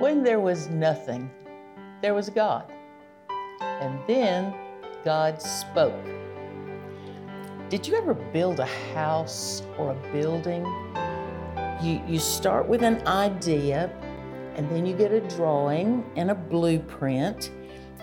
[0.00, 1.30] When there was nothing,
[2.00, 2.72] there was God.
[3.60, 4.54] And then
[5.04, 6.06] God spoke.
[7.68, 10.64] Did you ever build a house or a building?
[11.82, 13.92] You, you start with an idea,
[14.54, 17.50] and then you get a drawing and a blueprint.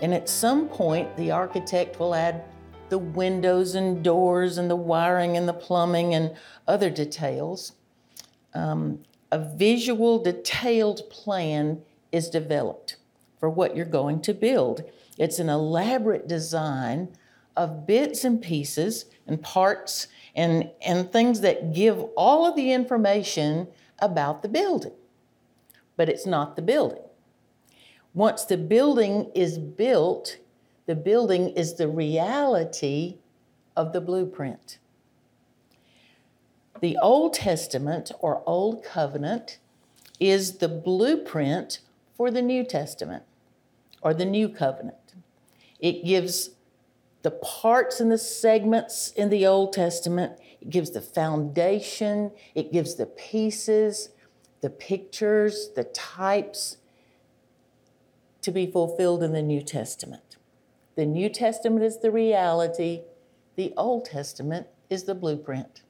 [0.00, 2.44] And at some point, the architect will add
[2.90, 6.36] the windows and doors and the wiring and the plumbing and
[6.68, 7.72] other details.
[8.54, 9.00] Um,
[9.32, 11.82] a visual, detailed plan
[12.12, 12.96] is developed
[13.38, 14.82] for what you're going to build.
[15.16, 17.08] It's an elaborate design
[17.56, 23.68] of bits and pieces and parts and, and things that give all of the information
[23.98, 24.92] about the building.
[25.96, 27.02] But it's not the building.
[28.14, 30.38] Once the building is built,
[30.86, 33.18] the building is the reality
[33.76, 34.78] of the blueprint.
[36.80, 39.58] The Old Testament or Old Covenant
[40.20, 41.80] is the blueprint
[42.18, 43.22] for the New Testament
[44.02, 45.14] or the New Covenant.
[45.80, 46.50] It gives
[47.22, 52.96] the parts and the segments in the Old Testament, it gives the foundation, it gives
[52.96, 54.10] the pieces,
[54.60, 56.76] the pictures, the types
[58.42, 60.36] to be fulfilled in the New Testament.
[60.96, 63.02] The New Testament is the reality,
[63.56, 65.82] the Old Testament is the blueprint.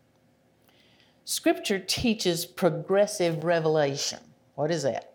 [1.24, 4.20] Scripture teaches progressive revelation.
[4.54, 5.12] What is that?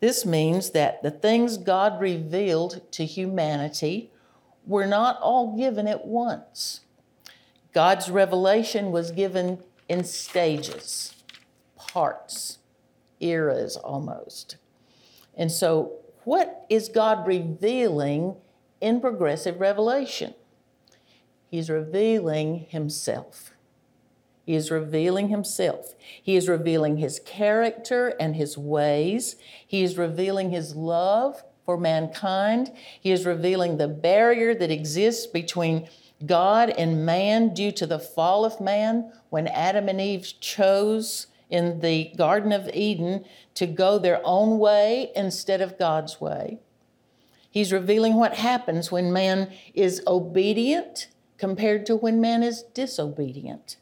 [0.00, 4.10] This means that the things God revealed to humanity
[4.66, 6.80] were not all given at once.
[7.72, 11.14] God's revelation was given in stages,
[11.76, 12.58] parts,
[13.20, 14.56] eras almost.
[15.36, 15.92] And so,
[16.24, 18.36] what is God revealing
[18.80, 20.34] in progressive revelation?
[21.50, 23.52] He's revealing Himself.
[24.48, 25.94] He is revealing himself.
[26.22, 29.36] He is revealing his character and his ways.
[29.66, 32.72] He is revealing his love for mankind.
[32.98, 35.86] He is revealing the barrier that exists between
[36.24, 41.80] God and man due to the fall of man when Adam and Eve chose in
[41.80, 46.58] the Garden of Eden to go their own way instead of God's way.
[47.50, 53.76] He's revealing what happens when man is obedient compared to when man is disobedient.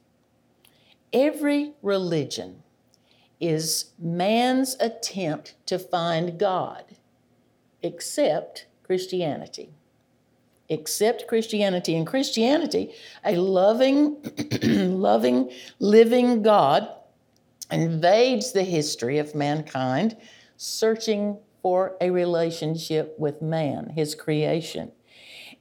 [1.16, 2.62] Every religion
[3.40, 6.84] is man's attempt to find God,
[7.82, 9.70] except Christianity.
[10.68, 11.94] Except Christianity.
[11.94, 12.92] In Christianity,
[13.24, 14.18] a loving,
[14.62, 16.86] loving, living God
[17.72, 20.18] invades the history of mankind,
[20.58, 24.92] searching for a relationship with man, his creation.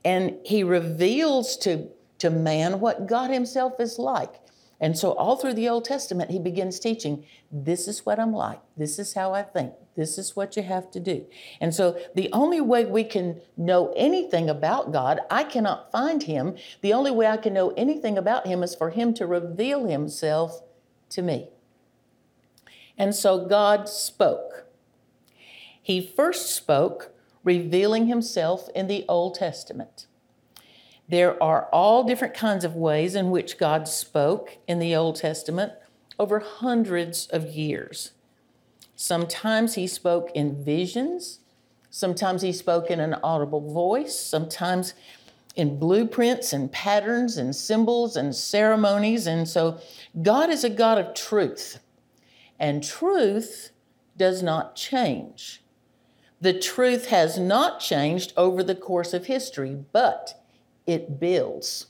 [0.03, 4.41] And he reveals to, to man what God himself is like.
[4.79, 8.59] And so, all through the Old Testament, he begins teaching this is what I'm like,
[8.75, 11.25] this is how I think, this is what you have to do.
[11.61, 16.57] And so, the only way we can know anything about God, I cannot find him.
[16.81, 20.61] The only way I can know anything about him is for him to reveal himself
[21.11, 21.49] to me.
[22.97, 24.65] And so, God spoke.
[25.81, 27.13] He first spoke,
[27.45, 30.07] revealing himself in the Old Testament.
[31.07, 35.73] There are all different kinds of ways in which God spoke in the Old Testament
[36.17, 38.11] over hundreds of years.
[38.95, 41.39] Sometimes he spoke in visions,
[41.89, 44.93] sometimes he spoke in an audible voice, sometimes
[45.55, 49.27] in blueprints and patterns and symbols and ceremonies.
[49.27, 49.79] And so
[50.21, 51.79] God is a God of truth,
[52.59, 53.71] and truth
[54.17, 55.61] does not change.
[56.41, 60.41] The truth has not changed over the course of history, but
[60.85, 61.87] it builds.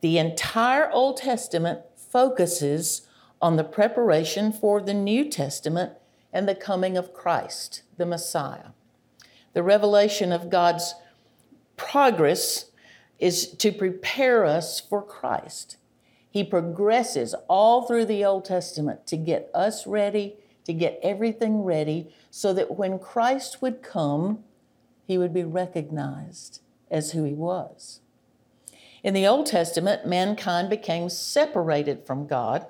[0.00, 3.06] The entire Old Testament focuses
[3.40, 5.92] on the preparation for the New Testament
[6.32, 8.70] and the coming of Christ, the Messiah.
[9.52, 10.94] The revelation of God's
[11.76, 12.70] progress
[13.18, 15.76] is to prepare us for Christ.
[16.30, 22.12] He progresses all through the Old Testament to get us ready, to get everything ready,
[22.30, 24.42] so that when Christ would come,
[25.06, 26.60] he would be recognized
[26.90, 28.00] as who he was.
[29.02, 32.66] In the Old Testament, mankind became separated from God.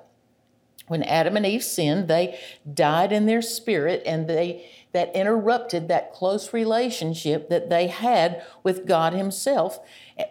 [0.87, 2.39] When Adam and Eve sinned, they
[2.71, 8.85] died in their spirit and they that interrupted that close relationship that they had with
[8.85, 9.79] God Himself.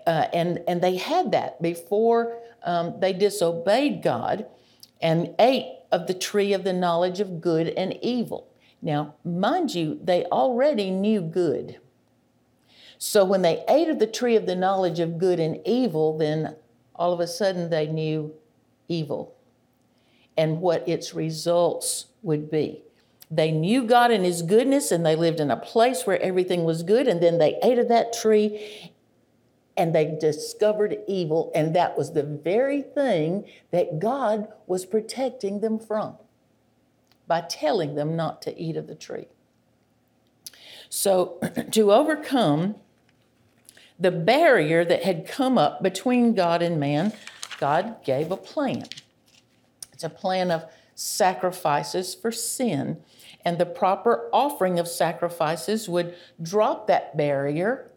[0.07, 4.47] Uh, and, and they had that before um, they disobeyed God
[5.01, 8.49] and ate of the tree of the knowledge of good and evil.
[8.81, 11.79] Now, mind you, they already knew good.
[13.05, 16.55] So when they ate of the tree of the knowledge of good and evil, then
[16.95, 18.33] all of a sudden they knew
[18.87, 19.35] evil
[20.37, 22.85] and what its results would be.
[23.29, 26.85] They knew God and His goodness, and they lived in a place where everything was
[26.85, 28.93] good, and then they ate of that tree
[29.77, 35.81] and they discovered evil, and that was the very thing that God was protecting them
[35.81, 36.19] from
[37.27, 39.27] by telling them not to eat of the tree.
[40.89, 41.41] So,
[41.73, 42.77] to overcome
[44.03, 47.13] the barrier that had come up between God and man,
[47.59, 48.85] God gave a plan.
[49.93, 50.65] It's a plan of
[50.97, 53.01] sacrifices for sin.
[53.45, 57.91] And the proper offering of sacrifices would drop that barrier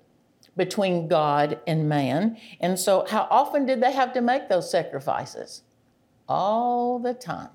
[0.56, 2.38] between God and man.
[2.60, 5.64] And so, how often did they have to make those sacrifices?
[6.30, 7.50] All the time.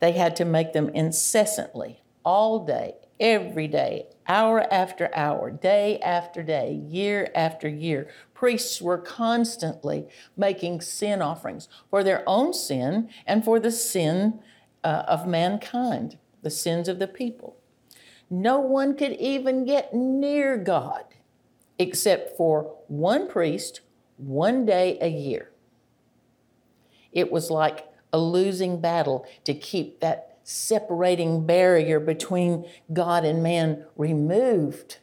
[0.00, 2.94] They had to make them incessantly, all day,
[3.24, 8.06] every day, hour after hour, day after day, year after year.
[8.34, 10.06] Priests were constantly
[10.36, 14.40] making sin offerings for their own sin and for the sin
[14.84, 17.56] uh, of mankind, the sins of the people.
[18.28, 21.04] No one could even get near God
[21.78, 23.80] except for one priest,
[24.18, 25.50] one day a year.
[27.10, 33.84] It was like a losing battle to keep that separating barrier between God and man
[33.96, 34.98] removed.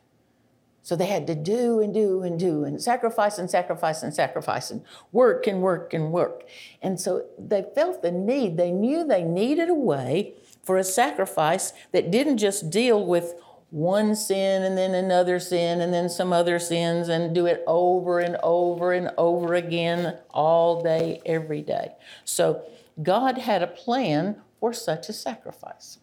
[0.83, 4.71] So they had to do and do and do and sacrifice and sacrifice and sacrifice
[4.71, 6.43] and work and work and work.
[6.81, 10.33] And so they felt the need, they knew they needed a way
[10.63, 13.33] for a sacrifice that didn't just deal with
[13.71, 18.19] one sin and then another sin and then some other sins and do it over
[18.19, 21.93] and over and over again all day, every day.
[22.25, 22.63] So
[23.01, 25.97] God had a plan for such a sacrifice.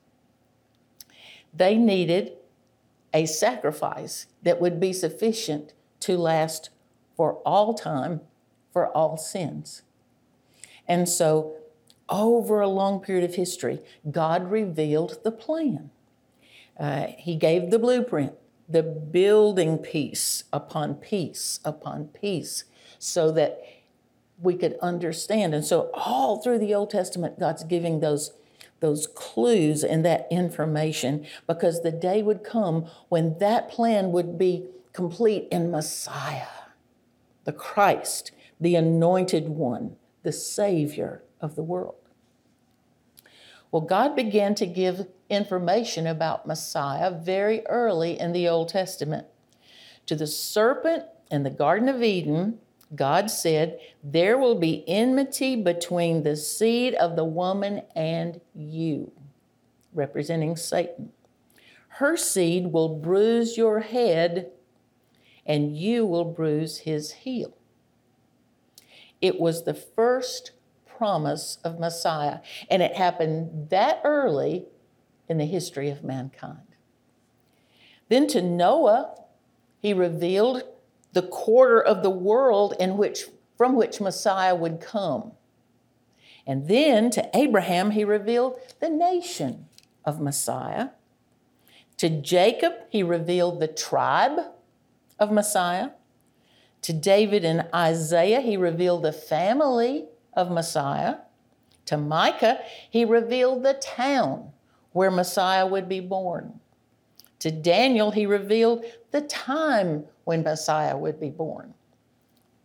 [1.54, 2.32] They needed
[3.14, 6.68] a sacrifice that would be sufficient to last
[7.16, 8.20] for all time,
[8.72, 9.82] for all sins.
[10.86, 11.56] And so,
[12.08, 15.90] over a long period of history, God revealed the plan.
[16.78, 18.32] Uh, he gave the blueprint,
[18.68, 22.64] the building piece upon piece upon piece,
[22.98, 23.62] so that
[24.40, 25.54] we could understand.
[25.54, 28.32] And so, all through the Old Testament, God's giving those,
[28.80, 34.66] those clues and that information because the day would come when that plan would be
[34.92, 36.46] complete in Messiah,
[37.44, 41.94] the Christ, the anointed one, the Savior of the world.
[43.70, 49.26] Well, God began to give information about Messiah very early in the Old Testament.
[50.06, 52.58] To the serpent in the Garden of Eden,
[52.94, 59.12] God said, There will be enmity between the seed of the woman and you,
[59.92, 61.12] representing Satan.
[61.88, 64.50] Her seed will bruise your head,
[65.44, 67.54] and you will bruise his heel.
[69.20, 70.52] It was the first
[70.98, 72.40] promise of Messiah.
[72.70, 74.66] And it happened that early
[75.28, 76.58] in the history of mankind.
[78.08, 79.14] Then to Noah,
[79.80, 80.62] he revealed
[81.18, 83.24] the quarter of the world in which,
[83.56, 85.32] from which Messiah would come.
[86.46, 89.66] And then to Abraham, he revealed the nation
[90.04, 90.90] of Messiah.
[91.96, 94.38] To Jacob, he revealed the tribe
[95.18, 95.90] of Messiah.
[96.82, 100.04] To David and Isaiah, he revealed the family
[100.34, 101.16] of Messiah.
[101.86, 104.52] To Micah, he revealed the town
[104.92, 106.60] where Messiah would be born.
[107.40, 111.72] To Daniel, he revealed the time when Messiah would be born.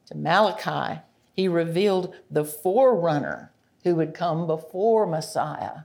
[0.07, 0.99] To Malachi,
[1.33, 3.53] he revealed the forerunner
[3.85, 5.83] who would come before Messiah,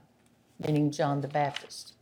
[0.61, 1.93] meaning John the Baptist.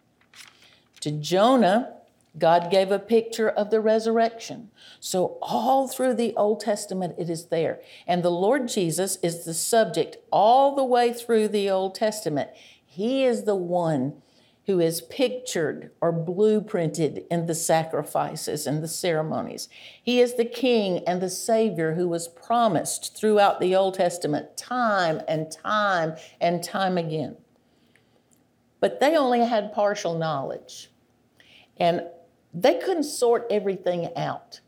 [1.02, 1.94] To Jonah,
[2.40, 4.72] God gave a picture of the resurrection.
[5.00, 7.80] So, all through the Old Testament, it is there.
[8.08, 12.50] And the Lord Jesus is the subject all the way through the Old Testament.
[12.84, 14.24] He is the one
[14.68, 19.70] who is pictured or blueprinted in the sacrifices and the ceremonies.
[20.04, 25.22] He is the King and the Savior who was promised throughout the Old Testament time
[25.26, 27.38] and time and time again.
[28.82, 30.92] But they only had partial knowledge.
[31.78, 32.04] And
[32.54, 34.60] they couldn't sort everything out.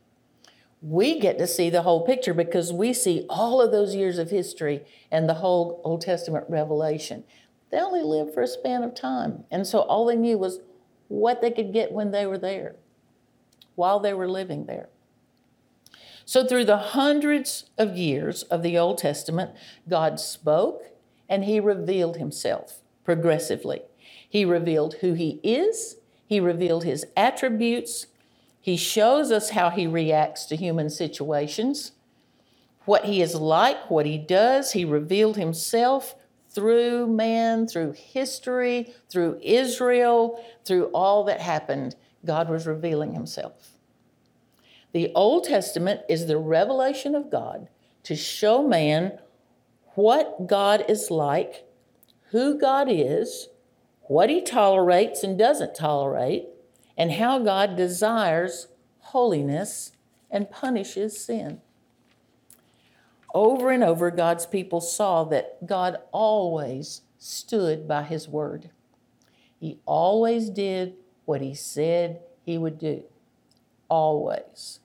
[0.80, 4.30] We get to see the whole picture because we see all of those years of
[4.30, 7.24] history and the whole Old Testament revelation.
[7.70, 9.44] They only lived for a span of time.
[9.50, 10.60] And so all they knew was
[11.08, 12.76] what they could get when they were there,
[13.74, 14.88] while they were living there.
[16.24, 19.50] So, through the hundreds of years of the Old Testament,
[19.88, 20.84] God spoke
[21.28, 23.82] and He revealed Himself progressively.
[24.28, 25.96] He revealed who He is
[26.30, 28.06] he revealed his attributes.
[28.60, 31.90] He shows us how he reacts to human situations,
[32.84, 34.70] what he is like, what he does.
[34.70, 36.14] He revealed himself
[36.50, 43.70] through man, through history, through Israel, through all that happened, God was revealing himself.
[44.92, 47.68] The Old Testament is the revelation of God
[48.02, 49.18] to show man
[49.94, 51.64] what God is like,
[52.30, 53.48] who God is,
[54.02, 56.46] what he tolerates and doesn't tolerate,
[56.96, 59.92] and how God desires holiness
[60.30, 61.60] and punishes sin.
[63.34, 68.70] Over and over, God's people saw that God always stood by his word.
[69.58, 70.94] He always did
[71.26, 73.04] what he said he would do.
[73.88, 74.80] Always.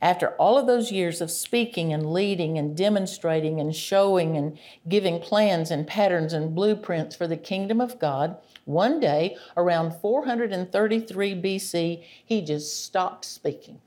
[0.00, 5.20] After all of those years of speaking and leading and demonstrating and showing and giving
[5.20, 12.04] plans and patterns and blueprints for the kingdom of God, one day around 433 BC,
[12.24, 13.80] he just stopped speaking.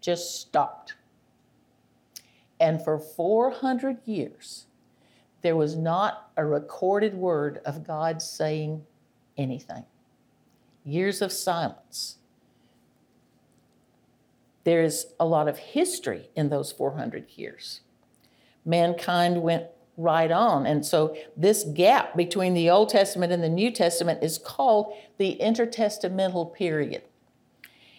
[0.00, 0.94] Just stopped.
[2.62, 4.66] And for 400 years,
[5.42, 8.84] there was not a recorded word of God saying
[9.36, 9.84] anything.
[10.84, 12.18] Years of silence.
[14.62, 17.80] There is a lot of history in those 400 years.
[18.64, 19.66] Mankind went
[19.96, 20.64] right on.
[20.64, 25.36] And so, this gap between the Old Testament and the New Testament is called the
[25.42, 27.02] intertestamental period.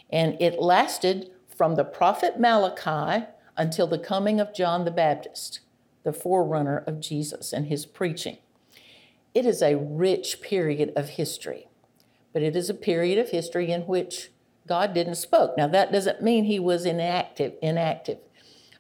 [0.10, 3.26] And it lasted from the prophet Malachi
[3.58, 5.60] until the coming of John the Baptist,
[6.04, 8.38] the forerunner of Jesus and his preaching.
[9.34, 11.68] It is a rich period of history,
[12.32, 14.32] but it is a period of history in which
[14.68, 15.58] God didn't spoke.
[15.58, 17.54] Now that doesn't mean he was inactive.
[17.62, 18.20] Inactive.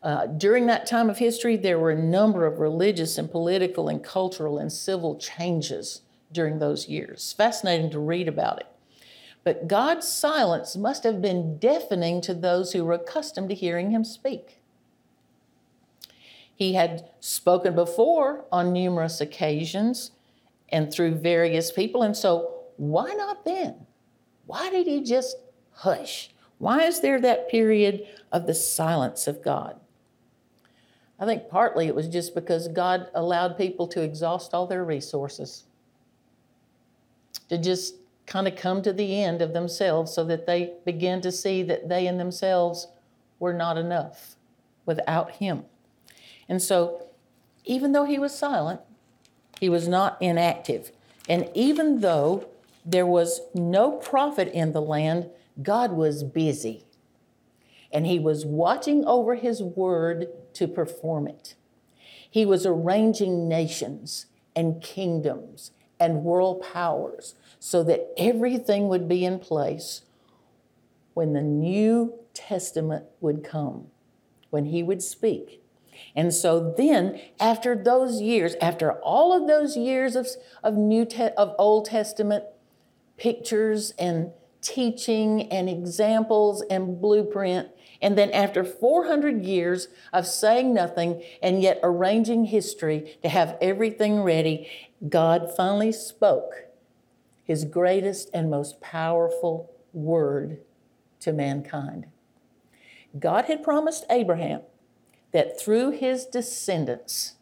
[0.02, 4.04] Uh, during that time of history, there were a number of religious and political and
[4.04, 6.02] cultural and civil changes
[6.32, 7.34] during those years.
[7.38, 8.68] Fascinating to read about it.
[9.46, 14.04] But God's silence must have been deafening to those who were accustomed to hearing him
[14.04, 14.60] speak.
[16.56, 20.12] He had spoken before on numerous occasions
[20.70, 22.04] and through various people.
[22.04, 23.86] And so, why not then?
[24.46, 25.38] Why did he just
[25.72, 26.30] hush?
[26.58, 29.80] Why is there that period of the silence of God?
[31.20, 35.64] I think partly it was just because God allowed people to exhaust all their resources,
[37.50, 37.96] to just
[38.26, 41.90] kind of come to the end of themselves so that they begin to see that
[41.90, 42.88] they and themselves
[43.40, 44.36] were not enough
[44.86, 45.64] without Him.
[46.48, 47.08] And so,
[47.66, 48.82] even though he was silent,
[49.60, 50.92] he was not inactive.
[51.30, 52.48] And even though
[52.86, 55.30] there was no prophet in the land,
[55.62, 56.86] God was busy.
[57.92, 61.56] And he was watching over his word to perform it.
[62.30, 69.40] He was arranging nations and kingdoms and world powers so that everything would be in
[69.40, 70.02] place
[71.14, 73.88] when the New Testament would come,
[74.50, 75.63] when he would speak
[76.16, 80.28] and so then, after those years, after all of those years of,
[80.64, 82.44] of New Te- of Old Testament
[83.18, 87.70] pictures and teaching and examples and blueprint,
[88.02, 94.22] and then after 400 years of saying nothing and yet arranging history to have everything
[94.22, 94.70] ready,
[95.08, 96.66] God finally spoke
[97.44, 100.60] his greatest and most powerful word
[101.22, 102.06] to mankind.
[103.18, 104.62] God had promised Abraham
[105.34, 107.34] that through his descendants,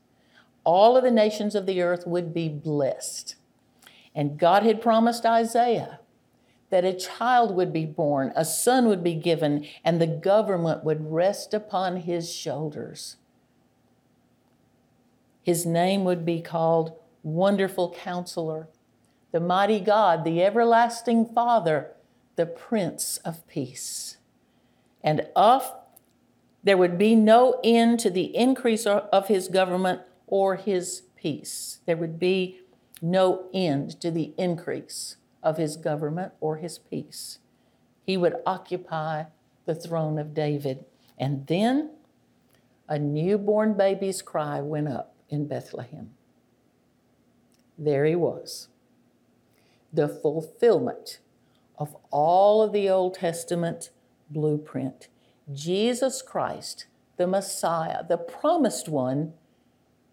[0.64, 3.36] all of the nations of the earth would be blessed.
[4.16, 6.00] And God had promised Isaiah
[6.70, 11.12] that a child would be born, a son would be given, and the government would
[11.12, 13.18] rest upon his shoulders.
[15.44, 16.94] His name would be called
[17.24, 18.70] Wonderful Counselor,
[19.32, 21.92] the Mighty God, the Everlasting Father,
[22.36, 24.18] the Prince of Peace.
[25.04, 25.74] And of
[26.64, 31.80] there would be no end to the increase of his government or his peace.
[31.86, 32.62] There would be
[33.02, 37.40] no end to the increase of his government or his peace.
[38.06, 39.26] He would occupy
[39.66, 40.86] the throne of David.
[41.18, 41.92] And then
[42.88, 46.12] a newborn baby's cry went up in Bethlehem.
[47.78, 48.68] There he was,
[49.92, 51.20] the fulfillment
[51.80, 53.90] of all of the Old Testament
[54.30, 55.08] blueprint.
[55.54, 56.86] Jesus Christ,
[57.18, 59.34] the Messiah, the promised one,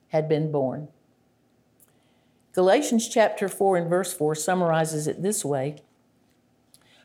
[0.09, 0.89] had been born.
[2.53, 5.77] Galatians chapter 4 and verse 4 summarizes it this way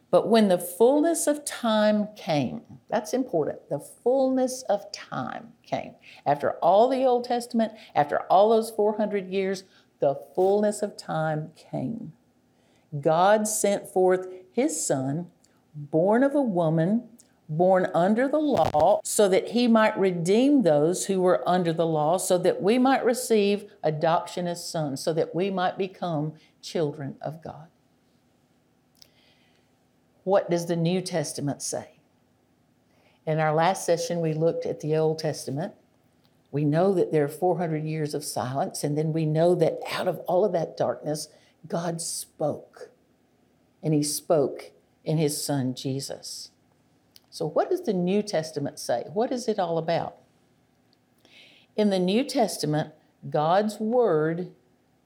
[0.09, 5.93] But when the fullness of time came, that's important, the fullness of time came.
[6.25, 9.63] After all the Old Testament, after all those 400 years,
[9.99, 12.13] the fullness of time came.
[12.99, 15.27] God sent forth his son,
[15.75, 17.09] born of a woman
[17.49, 22.17] born under the law, so that he might redeem those who were under the law,
[22.17, 27.43] so that we might receive adoption as sons, so that we might become children of
[27.43, 27.67] God.
[30.23, 31.99] What does the New Testament say?
[33.25, 35.73] In our last session, we looked at the Old Testament.
[36.51, 40.07] We know that there are 400 years of silence, and then we know that out
[40.07, 41.27] of all of that darkness,
[41.67, 42.89] God spoke.
[43.81, 44.71] And He spoke
[45.03, 46.51] in His Son, Jesus.
[47.33, 49.05] So, what does the New Testament say?
[49.11, 50.17] What is it all about?
[51.75, 52.93] In the New Testament,
[53.27, 54.51] God's Word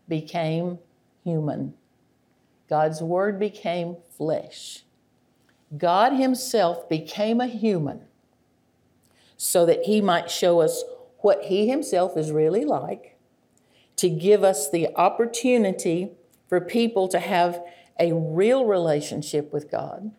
[0.10, 0.80] became
[1.24, 1.76] human,
[2.70, 4.84] God's Word became flesh.
[5.78, 8.02] God Himself became a human
[9.38, 10.84] so that He might show us
[11.20, 13.18] what He Himself is really like,
[13.96, 16.12] to give us the opportunity
[16.50, 17.64] for people to have
[17.98, 20.12] a real relationship with God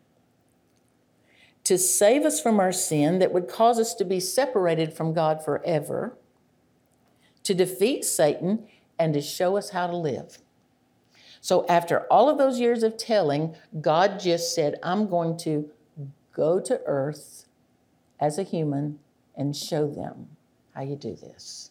[1.68, 5.44] to save us from our sin that would cause us to be separated from God
[5.44, 6.16] forever,
[7.42, 8.66] to defeat Satan,
[8.98, 10.38] and to show us how to live.
[11.42, 15.68] So, after all of those years of telling, God just said, I'm going to
[16.32, 17.44] go to earth
[18.18, 18.98] as a human
[19.36, 20.28] and show them
[20.74, 21.70] how you do this.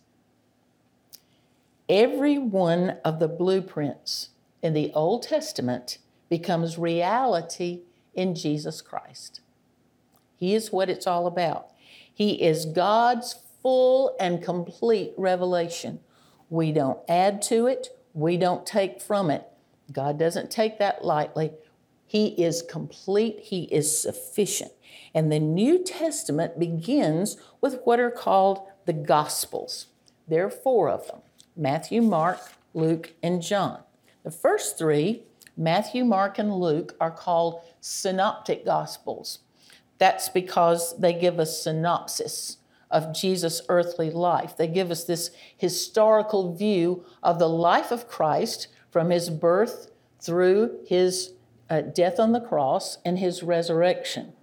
[1.89, 4.29] Every one of the blueprints
[4.61, 5.97] in the Old Testament
[6.29, 7.81] becomes reality
[8.13, 9.41] in Jesus Christ.
[10.37, 11.67] He is what it's all about.
[12.13, 15.99] He is God's full and complete revelation.
[16.49, 19.45] We don't add to it, we don't take from it.
[19.91, 21.51] God doesn't take that lightly.
[22.05, 24.71] He is complete, He is sufficient.
[25.13, 29.87] And the New Testament begins with what are called the Gospels.
[30.27, 31.21] There are four of them
[31.55, 32.39] Matthew, Mark,
[32.73, 33.81] Luke, and John.
[34.23, 35.23] The first three,
[35.55, 39.39] Matthew, Mark, and Luke, are called synoptic Gospels.
[39.97, 42.57] That's because they give us synopsis
[42.89, 44.55] of Jesus' earthly life.
[44.55, 50.79] They give us this historical view of the life of Christ from his birth through
[50.85, 51.33] his
[51.69, 54.33] uh, death on the cross and his resurrection.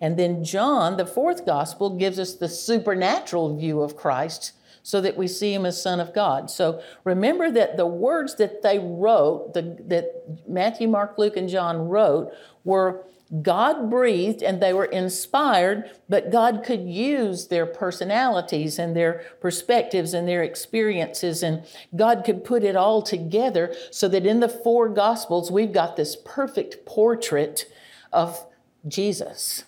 [0.00, 5.16] And then John, the fourth gospel, gives us the supernatural view of Christ so that
[5.16, 6.50] we see him as Son of God.
[6.50, 11.88] So remember that the words that they wrote, the, that Matthew, Mark, Luke, and John
[11.88, 12.32] wrote,
[12.64, 13.04] were
[13.42, 20.14] God breathed and they were inspired, but God could use their personalities and their perspectives
[20.14, 21.64] and their experiences, and
[21.94, 26.16] God could put it all together so that in the four Gospels, we've got this
[26.24, 27.66] perfect portrait
[28.12, 28.46] of
[28.88, 29.64] Jesus.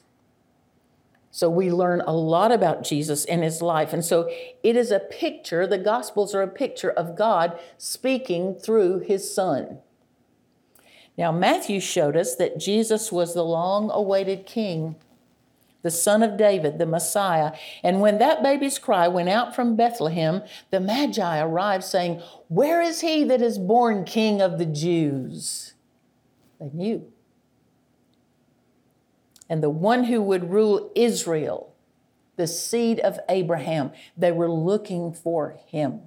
[1.31, 3.92] So we learn a lot about Jesus and his life.
[3.92, 4.29] And so
[4.62, 9.79] it is a picture, the Gospels are a picture of God speaking through his Son.
[11.16, 14.96] Now, Matthew showed us that Jesus was the long awaited king,
[15.83, 17.53] the son of David, the Messiah.
[17.83, 23.01] And when that baby's cry went out from Bethlehem, the Magi arrived saying, Where is
[23.03, 25.75] he that is born king of the Jews?
[26.59, 27.12] They knew.
[29.48, 31.75] And the one who would rule Israel,
[32.37, 36.01] the seed of Abraham, they were looking for him.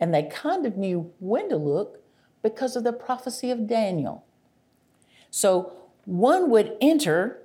[0.00, 1.99] And they kind of knew when to look
[2.42, 4.24] because of the prophecy of Daniel.
[5.30, 5.72] So
[6.04, 7.42] one would enter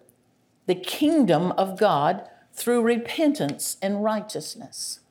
[0.66, 5.02] the kingdom of God through repentance and righteousness.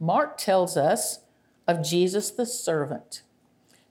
[0.00, 1.20] Mark tells us
[1.66, 3.22] of Jesus the servant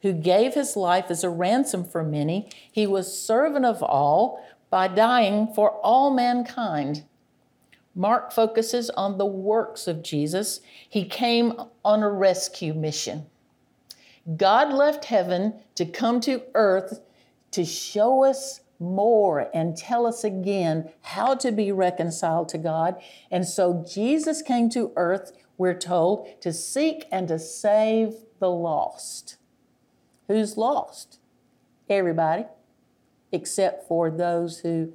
[0.03, 2.49] who gave his life as a ransom for many.
[2.71, 7.05] He was servant of all by dying for all mankind.
[7.95, 10.59] Mark focuses on the works of Jesus.
[10.89, 11.53] He came
[11.85, 13.27] on a rescue mission.
[14.37, 17.01] God left heaven to come to earth
[17.51, 23.01] to show us more and tell us again how to be reconciled to God.
[23.31, 29.37] And so Jesus came to earth, we're told, to seek and to save the lost.
[30.27, 31.19] Who's lost?
[31.89, 32.45] Everybody,
[33.31, 34.93] except for those who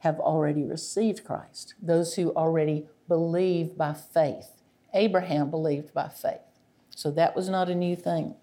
[0.00, 4.62] have already received Christ, those who already believe by faith.
[4.92, 6.49] Abraham believed by faith.
[6.94, 8.34] So that was not a new thing.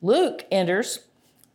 [0.00, 1.00] Luke enters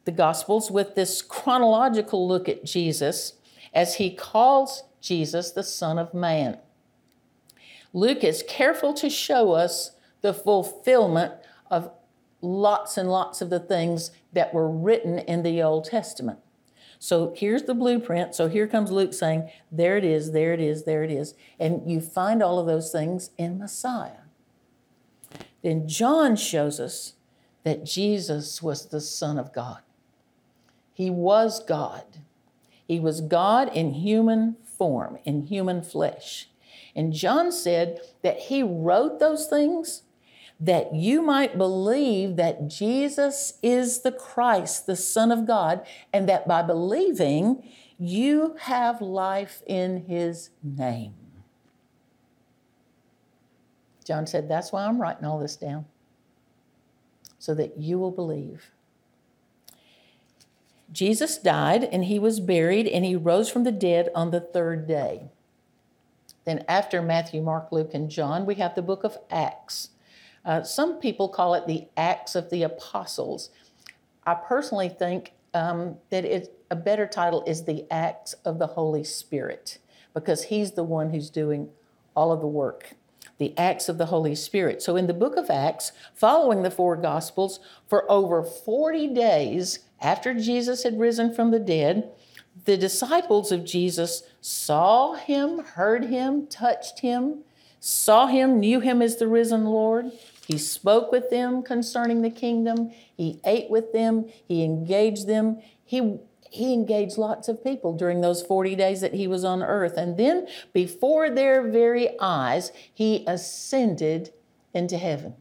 [0.06, 3.34] the Gospels with this chronological look at Jesus
[3.74, 6.58] as he calls Jesus the Son of Man.
[7.94, 11.34] Luke is careful to show us the fulfillment
[11.70, 11.92] of
[12.42, 16.40] lots and lots of the things that were written in the Old Testament.
[17.00, 18.34] So here's the blueprint.
[18.34, 21.36] So here comes Luke saying, There it is, there it is, there it is.
[21.60, 24.27] And you find all of those things in Messiah.
[25.68, 27.16] Then John shows us
[27.66, 29.82] that Jesus was the Son of God.
[30.94, 32.06] He was God.
[32.88, 36.48] He was God in human form, in human flesh.
[36.96, 40.04] And John said that he wrote those things
[40.58, 46.48] that you might believe that Jesus is the Christ, the Son of God, and that
[46.48, 47.62] by believing,
[48.00, 51.27] you have life in his name.
[54.08, 55.86] John said, That's why I'm writing all this down,
[57.38, 58.72] so that you will believe.
[60.90, 64.88] Jesus died and he was buried and he rose from the dead on the third
[64.88, 65.26] day.
[66.46, 69.90] Then, after Matthew, Mark, Luke, and John, we have the book of Acts.
[70.46, 73.50] Uh, some people call it the Acts of the Apostles.
[74.26, 79.04] I personally think um, that it, a better title is the Acts of the Holy
[79.04, 79.80] Spirit
[80.14, 81.68] because he's the one who's doing
[82.16, 82.96] all of the work.
[83.38, 84.82] The Acts of the Holy Spirit.
[84.82, 90.34] So, in the book of Acts, following the four Gospels, for over 40 days after
[90.34, 92.10] Jesus had risen from the dead,
[92.66, 97.44] the disciples of Jesus saw him, heard him, touched him,
[97.80, 100.12] saw him, knew him as the risen Lord.
[100.48, 102.92] He spoke with them concerning the kingdom.
[103.16, 104.26] He ate with them.
[104.48, 105.62] He engaged them.
[105.84, 106.20] He,
[106.58, 109.98] he engaged lots of people during those 40 days that he was on earth.
[109.98, 114.32] And then, before their very eyes, he ascended
[114.74, 115.36] into heaven.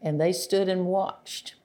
[0.00, 1.56] And they stood and watched.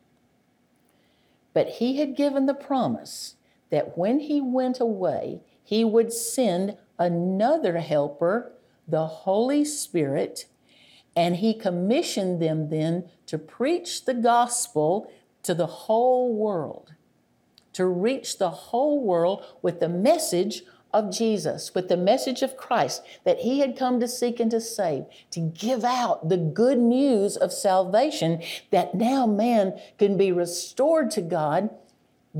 [1.53, 3.35] But he had given the promise
[3.69, 8.53] that when he went away, he would send another helper,
[8.87, 10.45] the Holy Spirit
[11.15, 15.11] and he commissioned them then to preach the gospel
[15.43, 16.93] to the whole world,
[17.81, 20.63] to reach the whole world with the message
[20.93, 24.61] of Jesus, with the message of Christ that he had come to seek and to
[24.61, 28.41] save, to give out the good news of salvation
[28.71, 31.69] that now man can be restored to God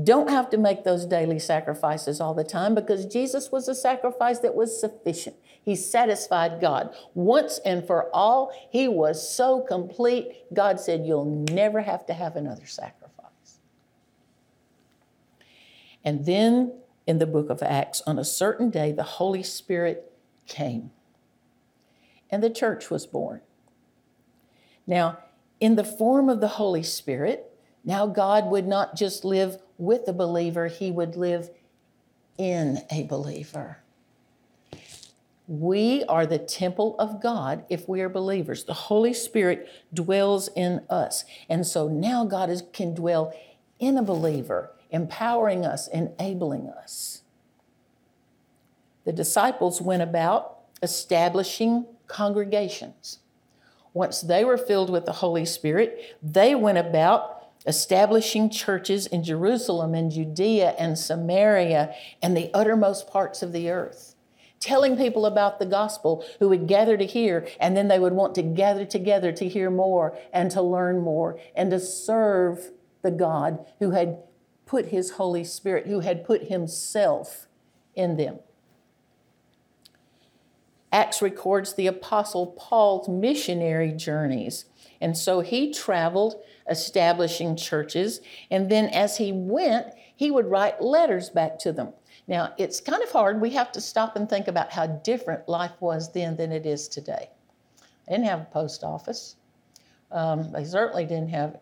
[0.00, 4.38] don't have to make those daily sacrifices all the time because Jesus was a sacrifice
[4.38, 5.36] that was sufficient.
[5.62, 6.94] He satisfied God.
[7.14, 12.36] Once and for all, He was so complete, God said, You'll never have to have
[12.36, 13.01] another sacrifice.
[16.04, 16.72] And then
[17.06, 20.12] in the book of Acts, on a certain day, the Holy Spirit
[20.46, 20.90] came
[22.30, 23.42] and the church was born.
[24.86, 25.18] Now,
[25.60, 27.52] in the form of the Holy Spirit,
[27.84, 31.50] now God would not just live with a believer, he would live
[32.38, 33.78] in a believer.
[35.46, 38.64] We are the temple of God if we are believers.
[38.64, 41.24] The Holy Spirit dwells in us.
[41.48, 43.34] And so now God is, can dwell
[43.78, 47.22] in a believer, empowering us, enabling us.
[49.04, 53.18] The disciples went about establishing congregations.
[53.94, 59.94] Once they were filled with the Holy Spirit, they went about establishing churches in Jerusalem
[59.94, 64.14] and Judea and Samaria and the uttermost parts of the earth,
[64.60, 68.34] telling people about the gospel who would gather to hear, and then they would want
[68.36, 72.70] to gather together to hear more and to learn more and to serve
[73.02, 74.18] the God who had
[74.72, 77.46] put his Holy Spirit, who had put himself
[77.94, 78.38] in them.
[80.90, 84.64] Acts records the Apostle Paul's missionary journeys.
[84.98, 86.36] And so he traveled
[86.70, 88.22] establishing churches.
[88.50, 91.92] And then as he went, he would write letters back to them.
[92.26, 93.42] Now, it's kind of hard.
[93.42, 96.88] We have to stop and think about how different life was then than it is
[96.88, 97.28] today.
[98.08, 99.36] They didn't have a post office.
[100.10, 101.58] Um, they certainly didn't have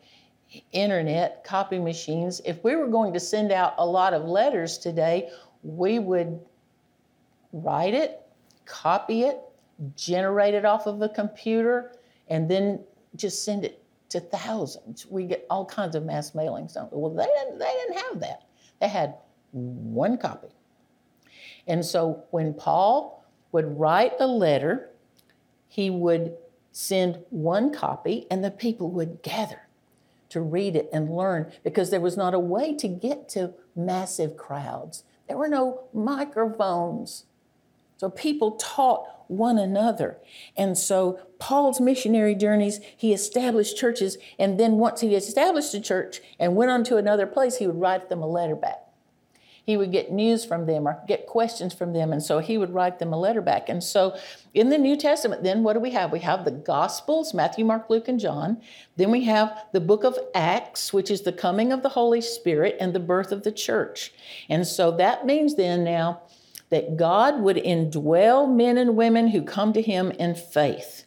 [0.72, 2.40] internet, copy machines.
[2.44, 5.30] If we were going to send out a lot of letters today,
[5.62, 6.40] we would
[7.52, 8.22] write it,
[8.64, 9.40] copy it,
[9.96, 11.92] generate it off of a computer,
[12.28, 12.80] and then
[13.16, 15.06] just send it to thousands.
[15.06, 16.76] We get all kinds of mass mailings.
[16.92, 18.42] Well, they didn't, they didn't have that.
[18.80, 19.14] They had
[19.52, 20.48] one copy.
[21.66, 24.90] And so when Paul would write a letter,
[25.68, 26.36] he would
[26.72, 29.60] send one copy and the people would gather
[30.30, 34.36] to read it and learn because there was not a way to get to massive
[34.36, 35.04] crowds.
[35.28, 37.24] There were no microphones.
[37.98, 40.18] So people taught one another.
[40.56, 46.20] And so Paul's missionary journeys, he established churches, and then once he established a church
[46.38, 48.89] and went on to another place, he would write them a letter back.
[49.64, 52.72] He would get news from them or get questions from them, and so he would
[52.72, 53.68] write them a letter back.
[53.68, 54.16] And so
[54.54, 56.12] in the New Testament, then what do we have?
[56.12, 58.60] We have the Gospels Matthew, Mark, Luke, and John.
[58.96, 62.76] Then we have the book of Acts, which is the coming of the Holy Spirit
[62.80, 64.12] and the birth of the church.
[64.48, 66.22] And so that means then now,
[66.70, 71.04] that God would indwell men and women who come to Him in faith.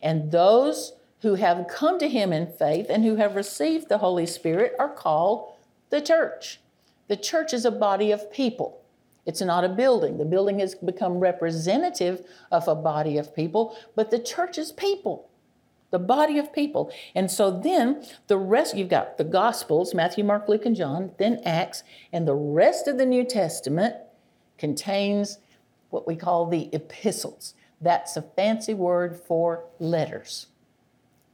[0.00, 4.26] And those who have come to Him in faith and who have received the Holy
[4.26, 5.52] Spirit are called
[5.90, 6.60] the church.
[7.08, 8.82] The church is a body of people.
[9.26, 10.16] It's not a building.
[10.16, 15.28] The building has become representative of a body of people, but the church is people,
[15.90, 16.90] the body of people.
[17.14, 21.42] And so then the rest, you've got the Gospels Matthew, Mark, Luke, and John, then
[21.44, 23.96] Acts, and the rest of the New Testament
[24.56, 25.38] contains
[25.90, 27.54] what we call the epistles.
[27.80, 30.46] That's a fancy word for letters.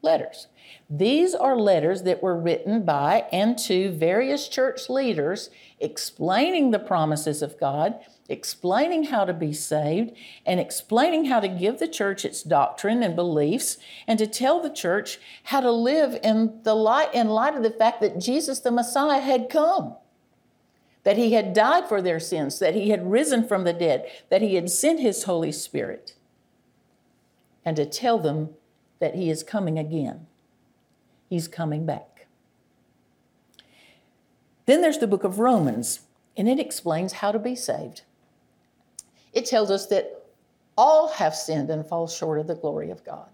[0.04, 0.48] Letters.
[0.90, 5.48] These are letters that were written by and to various church leaders
[5.80, 10.12] explaining the promises of God, explaining how to be saved,
[10.44, 14.68] and explaining how to give the church its doctrine and beliefs, and to tell the
[14.68, 18.70] church how to live in the light in light of the fact that Jesus the
[18.70, 19.96] Messiah had come.
[21.04, 24.42] That he had died for their sins, that he had risen from the dead, that
[24.42, 26.14] he had sent his Holy Spirit,
[27.64, 28.50] and to tell them
[28.98, 30.26] that he is coming again.
[31.28, 32.26] He's coming back.
[34.66, 36.00] Then there's the book of Romans,
[36.36, 38.02] and it explains how to be saved.
[39.32, 40.24] It tells us that
[40.76, 43.28] all have sinned and fall short of the glory of God.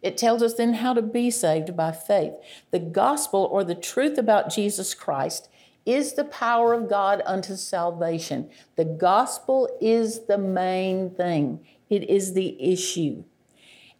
[0.00, 2.34] It tells us then how to be saved by faith.
[2.72, 5.48] The gospel or the truth about Jesus Christ
[5.86, 8.50] is the power of God unto salvation.
[8.76, 13.24] The gospel is the main thing, it is the issue.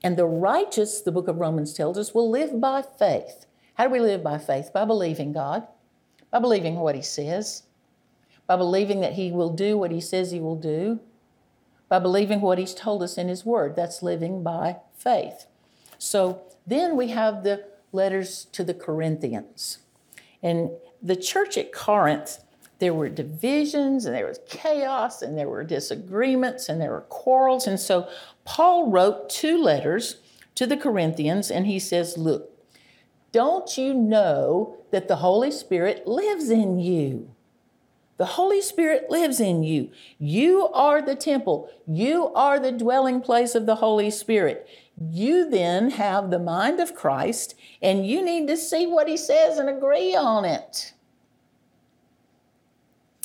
[0.05, 3.47] And the righteous, the book of Romans tells us, will live by faith.
[3.75, 4.71] How do we live by faith?
[4.73, 5.67] By believing God,
[6.31, 7.63] by believing what He says,
[8.47, 11.01] by believing that He will do what He says He will do,
[11.89, 13.77] by believing what He's told us in His Word.
[13.77, 15.47] That's living by faith.
[15.99, 19.79] So then we have the letters to the Corinthians.
[20.43, 22.39] And the church at Corinth,
[22.79, 27.69] there were divisions and there was chaos and there were disagreements and there were quarrels.
[27.69, 28.09] And so
[28.45, 30.17] Paul wrote two letters
[30.55, 32.51] to the Corinthians and he says, Look,
[33.33, 37.31] don't you know that the Holy Spirit lives in you?
[38.19, 39.91] The Holy Spirit lives in you.
[40.19, 41.71] You are the temple.
[41.87, 44.69] You are the dwelling place of the Holy Spirit.
[45.11, 49.59] You then have the mind of Christ, and you need to see what he says
[49.59, 50.93] and agree on it.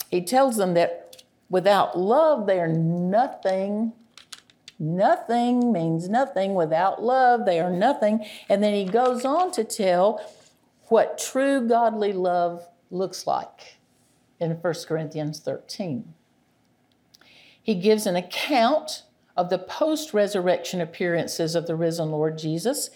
[0.09, 3.93] He tells them that without love, they are nothing
[4.79, 7.45] Nothing means nothing without love.
[7.45, 8.25] They are nothing.
[8.47, 10.21] And then he goes on to tell
[10.89, 13.77] what true godly love looks like
[14.39, 16.13] in 1 Corinthians 13.
[17.61, 19.03] He gives an account
[19.35, 22.89] of the post resurrection appearances of the risen Lord Jesus,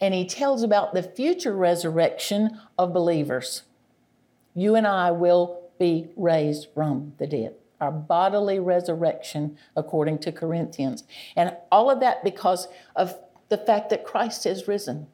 [0.00, 3.62] and he tells about the future resurrection of believers.
[4.54, 11.04] You and I will be raised from the dead our bodily resurrection according to Corinthians.
[11.36, 13.16] And all of that because of
[13.48, 15.06] the fact that Christ has risen.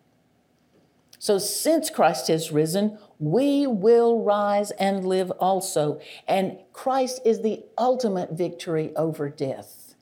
[1.18, 6.00] So, since Christ has risen, we will rise and live also.
[6.28, 9.94] And Christ is the ultimate victory over death.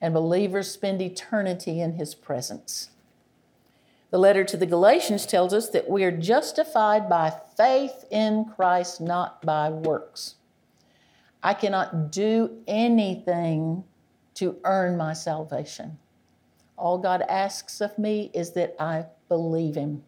[0.00, 2.90] And believers spend eternity in his presence.
[4.10, 9.00] The letter to the Galatians tells us that we are justified by faith in Christ,
[9.00, 10.36] not by works.
[11.44, 13.84] I cannot do anything
[14.36, 15.98] to earn my salvation.
[16.78, 20.02] All God asks of me is that I believe Him.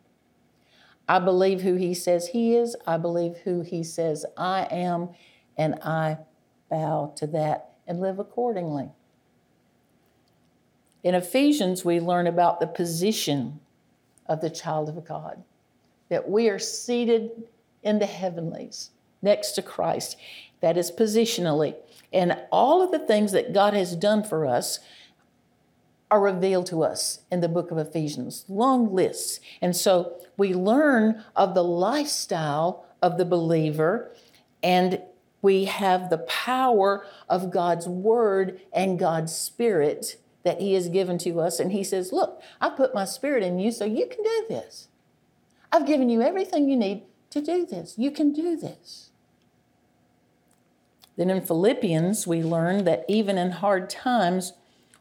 [1.06, 5.10] I believe who He says He is, I believe who He says I am,
[5.58, 6.16] and I
[6.70, 8.88] bow to that and live accordingly.
[11.04, 13.60] In Ephesians, we learn about the position
[14.24, 15.44] of the child of God,
[16.08, 17.30] that we are seated
[17.82, 18.90] in the heavenlies
[19.22, 20.16] next to Christ.
[20.60, 21.74] That is positionally.
[22.12, 24.80] And all of the things that God has done for us
[26.10, 29.40] are revealed to us in the book of Ephesians, long lists.
[29.60, 34.12] And so we learn of the lifestyle of the believer,
[34.62, 35.02] and
[35.42, 41.40] we have the power of God's word and God's spirit that He has given to
[41.40, 41.58] us.
[41.58, 44.88] And He says, Look, I put my spirit in you so you can do this.
[45.72, 47.94] I've given you everything you need to do this.
[47.98, 49.10] You can do this.
[51.16, 54.52] Then in Philippians, we learn that even in hard times,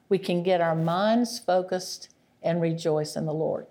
[0.07, 2.09] we can get our minds focused
[2.41, 3.67] and rejoice in the Lord.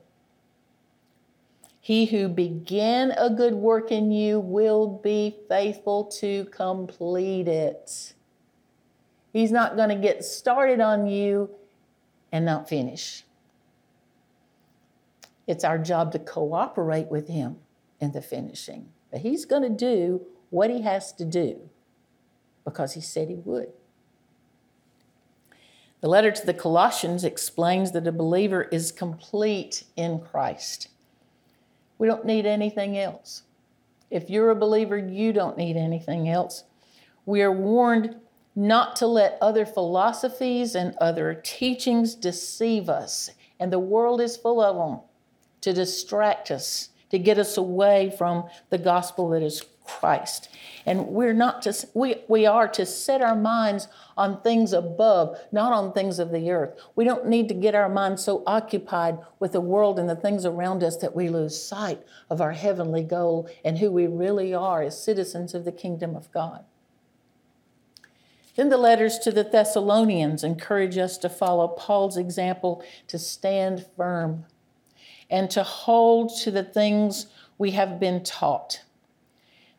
[1.80, 8.14] He who began a good work in you will be faithful to complete it.
[9.32, 11.50] He's not going to get started on you
[12.32, 13.24] and not finish.
[15.46, 17.56] It's our job to cooperate with Him
[18.00, 18.88] in the finishing.
[19.10, 21.68] But He's going to do what He has to do
[22.64, 23.72] because he said he would.
[26.00, 30.88] The letter to the Colossians explains that a believer is complete in Christ.
[31.98, 33.44] We don't need anything else.
[34.10, 36.64] If you're a believer, you don't need anything else.
[37.24, 38.16] We are warned
[38.54, 43.30] not to let other philosophies and other teachings deceive us.
[43.58, 45.00] And the world is full of them
[45.62, 50.48] to distract us, to get us away from the gospel that is Christ.
[50.86, 55.72] And we're not to, we, we are to set our minds on things above, not
[55.72, 56.78] on things of the earth.
[56.96, 60.44] We don't need to get our minds so occupied with the world and the things
[60.44, 64.82] around us that we lose sight of our heavenly goal and who we really are
[64.82, 66.64] as citizens of the kingdom of God.
[68.56, 74.46] Then the letters to the Thessalonians encourage us to follow Paul's example to stand firm
[75.28, 77.26] and to hold to the things
[77.58, 78.83] we have been taught.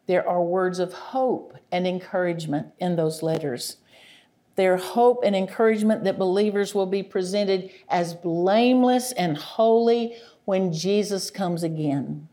[0.07, 3.77] There are words of hope and encouragement in those letters.
[4.55, 10.15] Their hope and encouragement that believers will be presented as blameless and holy
[10.45, 12.29] when Jesus comes again.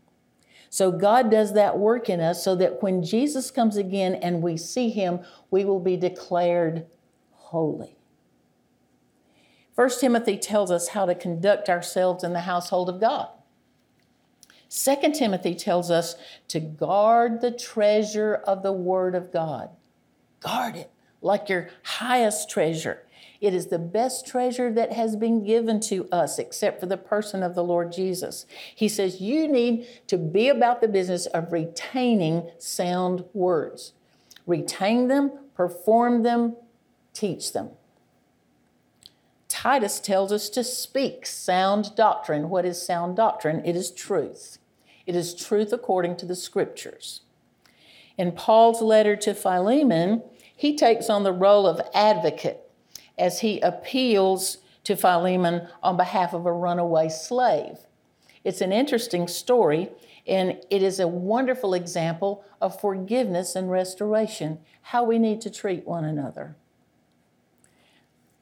[0.69, 4.57] So God does that work in us so that when Jesus comes again and we
[4.57, 5.19] see him,
[5.51, 6.85] we will be declared
[7.31, 7.95] holy.
[9.75, 13.29] First Timothy tells us how to conduct ourselves in the household of God.
[14.75, 16.15] Second Timothy tells us
[16.47, 19.69] to guard the treasure of the Word of God.
[20.39, 20.89] Guard it
[21.21, 23.03] like your highest treasure.
[23.39, 27.43] It is the best treasure that has been given to us, except for the person
[27.43, 28.47] of the Lord Jesus.
[28.73, 33.93] He says you need to be about the business of retaining sound words.
[34.47, 36.55] Retain them, perform them,
[37.13, 37.69] teach them.
[39.47, 42.49] Titus tells us to speak sound doctrine.
[42.49, 43.63] What is sound doctrine?
[43.63, 44.57] It is truth.
[45.05, 47.21] It is truth according to the scriptures.
[48.17, 50.23] In Paul's letter to Philemon,
[50.55, 52.69] he takes on the role of advocate
[53.17, 57.79] as he appeals to Philemon on behalf of a runaway slave.
[58.43, 59.89] It's an interesting story,
[60.27, 65.87] and it is a wonderful example of forgiveness and restoration, how we need to treat
[65.87, 66.55] one another.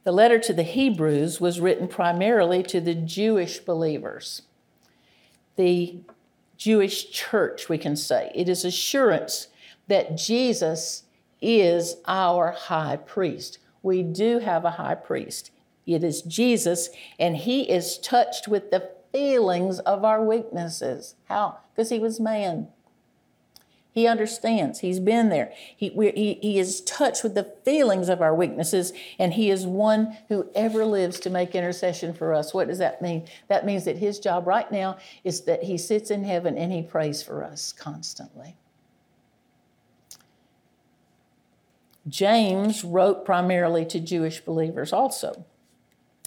[0.03, 4.41] The letter to the Hebrews was written primarily to the Jewish believers,
[5.55, 6.01] the
[6.61, 8.31] Jewish church, we can say.
[8.35, 9.47] It is assurance
[9.87, 11.03] that Jesus
[11.41, 15.51] is our high priest we do have a high priest.
[15.85, 21.15] It is Jesus, and he is touched with the feelings of our weaknesses.
[21.25, 21.57] How?
[21.73, 22.67] Because he was man.
[23.93, 24.79] He understands.
[24.79, 25.51] He's been there.
[25.75, 30.17] He, he, he is touched with the feelings of our weaknesses, and He is one
[30.29, 32.53] who ever lives to make intercession for us.
[32.53, 33.27] What does that mean?
[33.49, 36.81] That means that His job right now is that He sits in heaven and He
[36.81, 38.55] prays for us constantly.
[42.07, 45.45] James wrote primarily to Jewish believers also.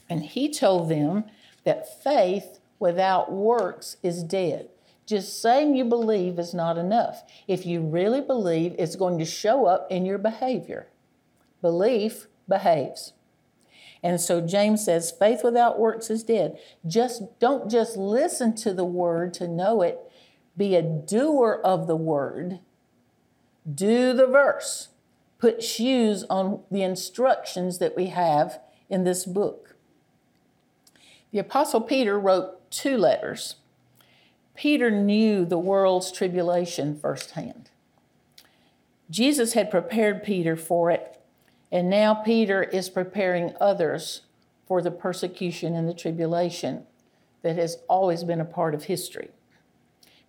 [0.08, 1.24] And he told them
[1.64, 4.68] that faith without works is dead.
[5.06, 7.22] Just saying you believe is not enough.
[7.46, 10.88] If you really believe, it's going to show up in your behavior.
[11.60, 13.12] Belief behaves.
[14.02, 16.58] And so James says faith without works is dead.
[16.86, 19.98] Just don't just listen to the word to know it.
[20.56, 22.60] Be a doer of the word.
[23.74, 24.88] Do the verse
[25.44, 29.76] put shoes on the instructions that we have in this book.
[31.32, 33.56] The Apostle Peter wrote two letters.
[34.54, 37.70] Peter knew the world's tribulation firsthand.
[39.10, 41.20] Jesus had prepared Peter for it,
[41.70, 44.22] and now Peter is preparing others
[44.66, 46.84] for the persecution and the tribulation
[47.42, 49.30] that has always been a part of history.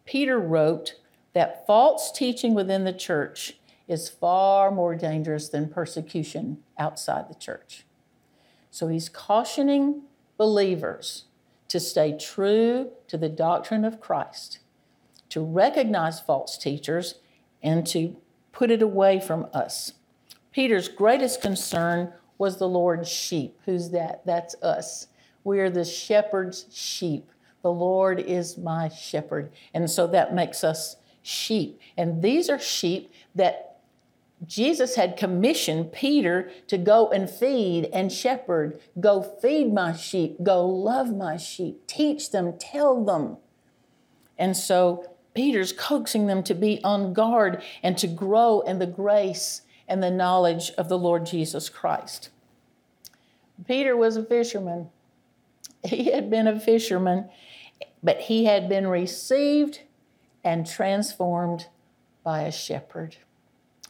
[0.05, 0.95] Peter wrote
[1.33, 3.57] that false teaching within the church
[3.87, 7.85] is far more dangerous than persecution outside the church.
[8.71, 10.01] So he's cautioning
[10.37, 11.25] believers
[11.67, 14.59] to stay true to the doctrine of Christ,
[15.29, 17.15] to recognize false teachers,
[17.63, 18.15] and to
[18.51, 19.93] put it away from us.
[20.51, 23.59] Peter's greatest concern was the Lord's sheep.
[23.65, 24.25] Who's that?
[24.25, 25.07] That's us.
[25.43, 27.29] We are the shepherd's sheep.
[27.61, 29.51] The Lord is my shepherd.
[29.73, 31.79] And so that makes us sheep.
[31.97, 33.64] And these are sheep that
[34.45, 38.79] Jesus had commissioned Peter to go and feed and shepherd.
[38.99, 40.43] Go feed my sheep.
[40.43, 41.87] Go love my sheep.
[41.87, 43.37] Teach them, tell them.
[44.37, 49.61] And so Peter's coaxing them to be on guard and to grow in the grace
[49.87, 52.29] and the knowledge of the Lord Jesus Christ.
[53.65, 54.89] Peter was a fisherman.
[55.83, 57.29] He had been a fisherman,
[58.03, 59.81] but he had been received
[60.43, 61.67] and transformed
[62.23, 63.17] by a shepherd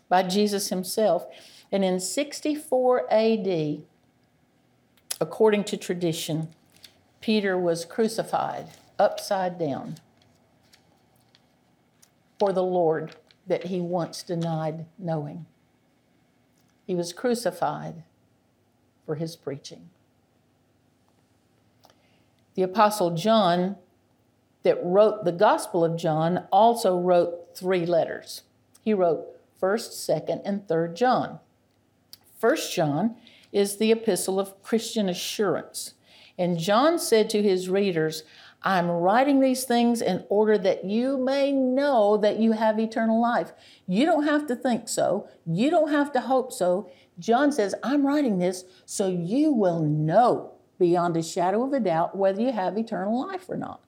[0.10, 1.26] by Jesus himself.
[1.72, 3.82] And in 64 AD,
[5.20, 6.50] according to tradition,
[7.22, 8.68] Peter was crucified
[9.00, 9.98] upside down.
[12.40, 13.16] for the Lord
[13.48, 15.46] that he once denied knowing.
[16.86, 18.04] He was crucified
[19.06, 19.90] for his preaching.
[22.56, 23.78] The Apostle John,
[24.64, 28.44] that wrote the Gospel of John, also wrote three letters.
[28.84, 29.26] He wrote
[29.66, 31.40] 1st, 2nd, and 3rd John.
[32.42, 33.16] 1st John
[33.52, 35.96] is the epistle of Christian assurance.
[36.38, 38.24] And John said to his readers,
[38.62, 43.54] I'm writing these things in order that you may know that you have eternal life.
[43.88, 45.28] You don't have to think so.
[45.46, 46.90] You don't have to hope so.
[47.18, 52.18] John says, I'm writing this so you will know beyond a shadow of a doubt
[52.18, 53.82] whether you have eternal life or not.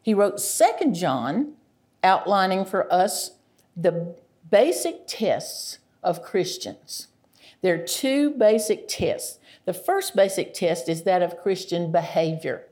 [0.00, 1.54] He wrote Second John,
[2.02, 3.33] outlining for us
[3.76, 4.14] the
[4.50, 7.08] basic tests of Christians.
[7.62, 9.38] There are two basic tests.
[9.64, 12.66] The first basic test is that of Christian behavior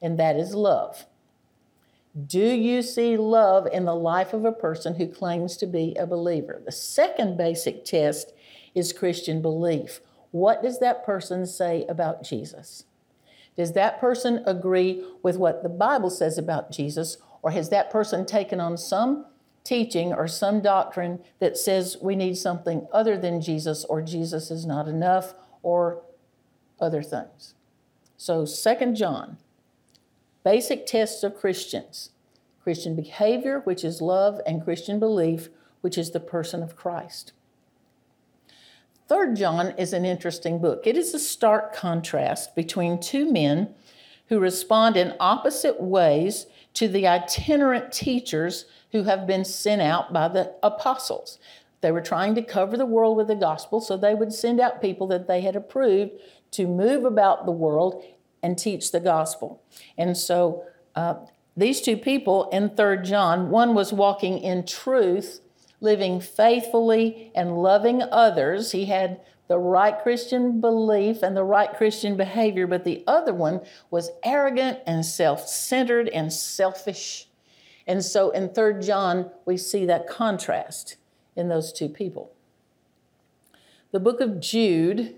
[0.00, 1.06] and that is love.
[2.26, 6.06] Do you see love in the life of a person who claims to be a
[6.06, 6.60] believer?
[6.64, 8.32] The second basic test
[8.74, 10.00] is Christian belief.
[10.30, 12.84] What does that person say about Jesus?
[13.56, 18.24] Does that person agree with what the Bible says about Jesus, or has that person
[18.24, 19.26] taken on some
[19.64, 24.64] teaching or some doctrine that says we need something other than Jesus, or Jesus is
[24.64, 26.02] not enough, or
[26.80, 27.54] other things?
[28.16, 29.38] So, Second John
[30.44, 32.10] basic tests of Christians
[32.62, 35.48] Christian behavior, which is love, and Christian belief,
[35.80, 37.32] which is the person of Christ.
[39.08, 40.86] Third John is an interesting book.
[40.86, 43.74] It is a stark contrast between two men
[44.28, 46.44] who respond in opposite ways
[46.78, 51.40] to the itinerant teachers who have been sent out by the apostles.
[51.80, 54.80] They were trying to cover the world with the gospel, so they would send out
[54.80, 56.12] people that they had approved
[56.52, 58.04] to move about the world
[58.44, 59.60] and teach the gospel.
[59.96, 60.62] And so
[60.94, 61.14] uh,
[61.56, 65.40] these two people in Third John, one was walking in truth,
[65.80, 68.70] living faithfully and loving others.
[68.70, 73.60] He had the right Christian belief and the right Christian behavior, but the other one
[73.90, 77.28] was arrogant and self centered and selfish.
[77.86, 80.96] And so in Third John, we see that contrast
[81.34, 82.32] in those two people.
[83.90, 85.16] The book of Jude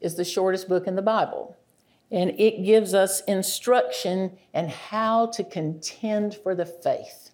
[0.00, 1.56] is the shortest book in the Bible
[2.10, 7.30] and it gives us instruction and how to contend for the faith.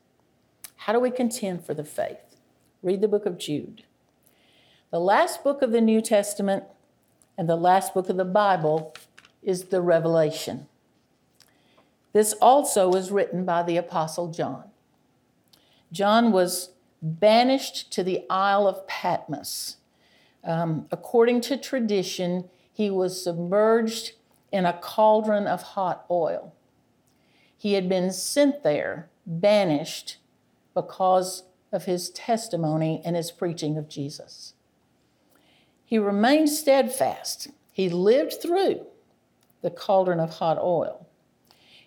[0.77, 2.37] How do we contend for the faith?
[2.83, 3.85] Read the book of Jude.
[4.93, 6.65] The last book of the New Testament
[7.39, 8.95] and the last book of the Bible
[9.43, 10.67] is the Revelation.
[12.13, 14.65] This also was written by the Apostle John.
[15.91, 19.79] John was banished to the Isle of Patmos.
[20.45, 24.13] Um, according to tradition, he was submerged
[24.53, 26.53] in a cauldron of hot oil.
[27.57, 30.19] He had been sent there, banished,
[30.75, 34.53] because of his testimony and his preaching of Jesus.
[35.93, 37.49] He remained steadfast.
[37.71, 38.87] He lived through
[39.61, 41.07] the cauldron of hot oil.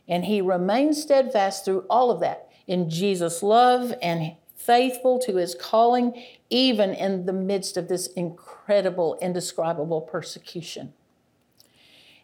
[0.07, 5.55] And he remained steadfast through all of that in Jesus' love and faithful to his
[5.55, 10.93] calling, even in the midst of this incredible, indescribable persecution.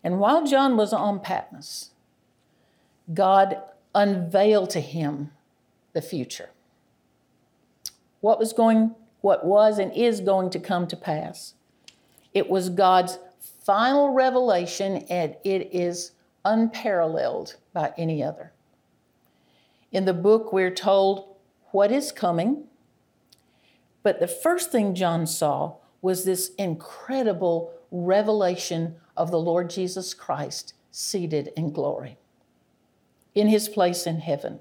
[0.03, 1.89] And while John was on Patmos,
[3.11, 3.59] God
[3.95, 5.31] unveiled to him
[5.93, 6.51] the future.
[8.19, 11.55] What was going what was and is going to come to pass.
[12.33, 13.19] It was God's
[13.63, 16.11] final revelation and it is
[16.45, 18.51] unparalleled by any other.
[19.91, 21.35] In the book we're told
[21.71, 22.65] what is coming,
[24.03, 30.73] but the first thing John saw was this incredible revelation of the Lord Jesus Christ
[30.91, 32.17] seated in glory,
[33.35, 34.59] in his place in heaven,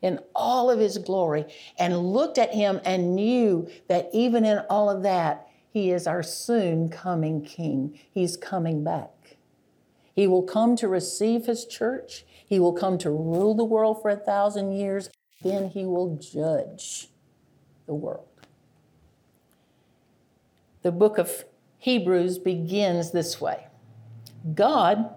[0.00, 1.46] in all of his glory,
[1.78, 6.22] and looked at him and knew that even in all of that, he is our
[6.22, 7.98] soon coming king.
[8.12, 9.38] He's coming back.
[10.14, 12.26] He will come to receive his church.
[12.46, 15.08] He will come to rule the world for a thousand years.
[15.42, 17.08] Then he will judge
[17.86, 18.28] the world.
[20.82, 21.46] The book of
[21.78, 23.68] Hebrews begins this way
[24.54, 25.08] God,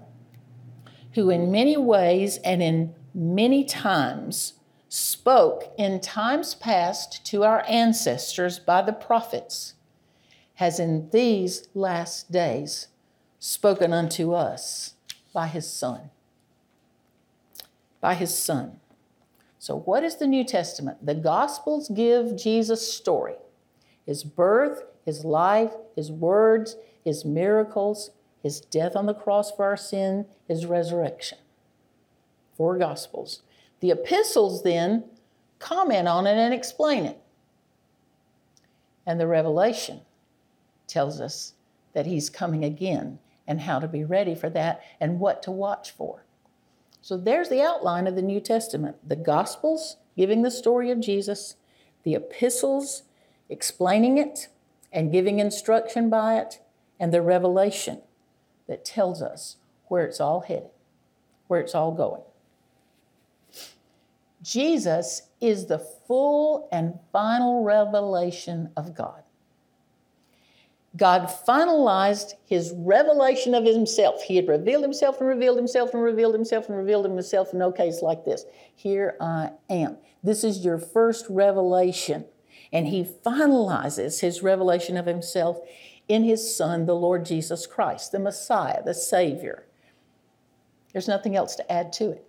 [1.15, 4.53] who in many ways and in many times
[4.87, 9.73] spoke in times past to our ancestors by the prophets,
[10.55, 12.87] has in these last days
[13.39, 14.95] spoken unto us
[15.33, 16.09] by his Son.
[18.01, 18.79] By his Son.
[19.59, 21.05] So, what is the New Testament?
[21.05, 23.35] The Gospels give Jesus' story
[24.05, 28.11] his birth, his life, his words, his miracles,
[28.43, 31.39] his death on the cross for our sin, his resurrection.
[32.55, 33.41] Four Gospels.
[33.79, 35.05] The epistles then
[35.59, 37.19] comment on it and explain it.
[39.05, 40.01] And the revelation
[40.87, 41.53] tells us
[41.93, 45.91] that he's coming again and how to be ready for that and what to watch
[45.91, 46.25] for.
[47.01, 51.55] So there's the outline of the New Testament the Gospels giving the story of Jesus,
[52.03, 53.03] the epistles
[53.49, 54.47] explaining it
[54.91, 56.61] and giving instruction by it,
[56.99, 58.01] and the revelation
[58.67, 59.57] that tells us
[59.87, 60.69] where it's all headed,
[61.47, 62.21] where it's all going.
[64.41, 69.24] Jesus is the full and final revelation of God.
[70.97, 74.21] God finalized his revelation of himself.
[74.23, 77.71] He had revealed himself and revealed himself and revealed himself and revealed himself in no
[77.71, 78.45] case like this.
[78.73, 79.97] Here I am.
[80.23, 82.25] This is your first revelation.
[82.71, 85.59] And he finalizes his revelation of himself
[86.07, 89.65] in his Son, the Lord Jesus Christ, the Messiah, the Savior.
[90.93, 92.25] There's nothing else to add to it.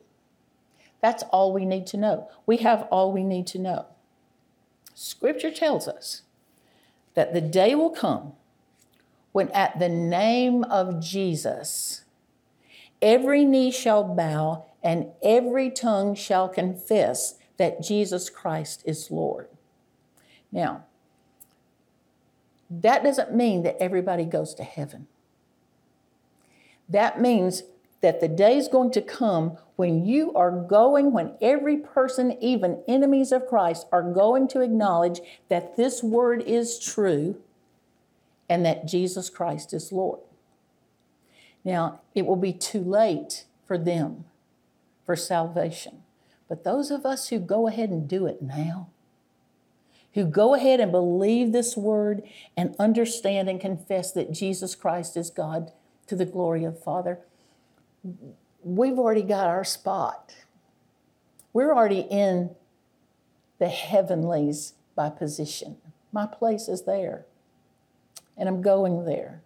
[1.01, 2.29] That's all we need to know.
[2.47, 3.87] We have all we need to know.
[4.95, 6.23] Scripture tells us
[7.15, 8.33] that the day will come
[9.37, 12.07] when, at the name of Jesus,
[13.03, 19.49] every knee shall bow and every tongue shall confess that Jesus Christ is Lord.
[20.51, 20.87] Now,
[22.71, 25.07] that doesn't mean that everybody goes to heaven.
[26.89, 27.65] That means
[28.01, 32.83] that the day is going to come when you are going, when every person, even
[32.89, 35.21] enemies of Christ, are going to acknowledge
[35.51, 37.37] that this word is true
[38.49, 40.21] and that Jesus Christ is Lord.
[41.65, 44.25] Now, it will be too late for them
[45.05, 46.03] for salvation.
[46.49, 48.89] But those of us who go ahead and do it now,
[50.15, 52.23] who go ahead and believe this word
[52.57, 55.73] and understand and confess that Jesus Christ is God
[56.07, 57.19] to the glory of the Father,
[58.63, 60.35] we've already got our spot.
[61.53, 62.51] We're already in
[63.59, 65.79] the heavenlies by position.
[66.13, 67.27] My place is there,
[68.37, 69.43] and I'm going there.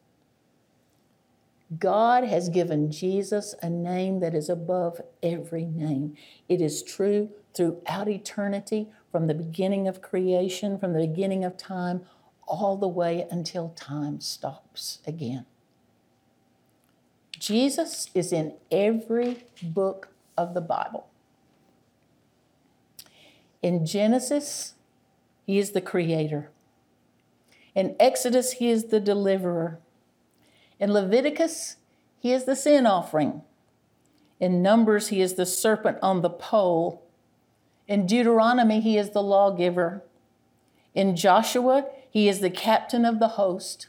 [1.79, 6.17] God has given Jesus a name that is above every name.
[6.49, 12.03] It is true throughout eternity, from the beginning of creation, from the beginning of time,
[12.47, 15.47] all the way until time stops again.
[17.39, 21.07] Jesus is in every book of the Bible.
[23.63, 24.75] In Genesis,
[25.47, 26.51] he is the creator.
[27.75, 29.79] In Exodus, he is the deliverer.
[30.79, 31.77] In Leviticus,
[32.19, 33.43] he is the sin offering.
[34.41, 37.03] In Numbers, he is the serpent on the pole.
[37.87, 40.03] In Deuteronomy, he is the lawgiver.
[40.95, 43.89] In Joshua, he is the captain of the host.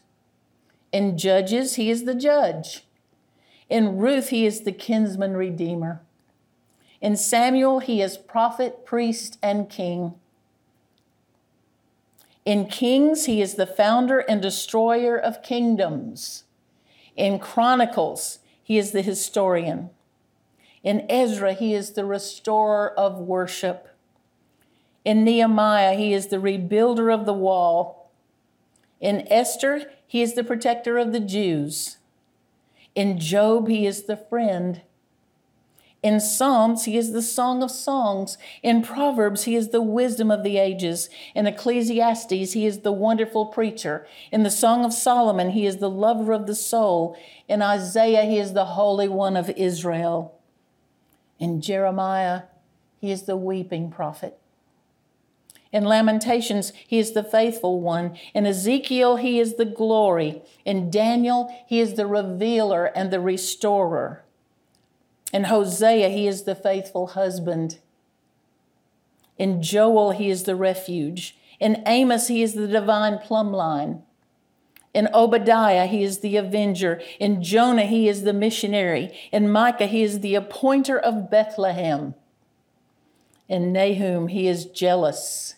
[0.92, 2.86] In Judges, he is the judge.
[3.70, 6.02] In Ruth, he is the kinsman redeemer.
[7.00, 10.14] In Samuel, he is prophet, priest, and king.
[12.46, 16.46] In Kings, he is the founder and destroyer of kingdoms.
[17.16, 19.92] In Chronicles, he is the historian.
[20.84, 23.89] In Ezra, he is the restorer of worship.
[25.06, 28.12] In Nehemiah, he is the rebuilder of the wall.
[29.00, 31.98] In Esther, he is the protector of the Jews.
[32.96, 34.82] In Job, he is the friend.
[36.04, 38.39] In Psalms, he is the song of songs.
[38.64, 41.10] In Proverbs, he is the wisdom of the ages.
[41.36, 44.08] In Ecclesiastes, he is the wonderful preacher.
[44.32, 47.16] In the Song of Solomon, he is the lover of the soul.
[47.47, 50.39] In Isaiah, he is the Holy One of Israel.
[51.38, 52.43] In Jeremiah,
[52.99, 54.39] he is the weeping prophet.
[55.72, 58.18] In Lamentations, he is the faithful one.
[58.34, 60.41] In Ezekiel, he is the glory.
[60.66, 64.24] In Daniel, he is the revealer and the restorer.
[65.34, 67.80] In Hosea, he is the faithful husband.
[69.38, 71.38] In Joel, he is the refuge.
[71.60, 74.04] In Amos, he is the divine plumb line.
[74.94, 77.02] In Obadiah, he is the avenger.
[77.20, 79.18] In Jonah, he is the missionary.
[79.32, 82.14] In Micah, he is the appointer of Bethlehem.
[83.48, 85.56] In Nahum, he is jealous.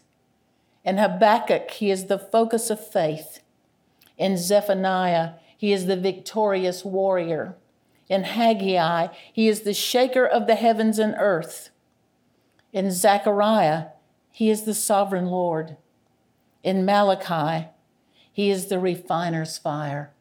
[0.84, 3.39] In Habakkuk, he is the focus of faith.
[4.17, 7.55] In Zephaniah, he is the victorious warrior.
[8.09, 11.69] In Haggai, he is the shaker of the heavens and earth.
[12.71, 13.87] In Zechariah,
[14.31, 15.77] he is the sovereign Lord.
[16.63, 17.69] In Malachi,
[18.31, 20.11] he is the refiner's fire.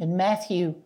[0.00, 0.76] In Matthew,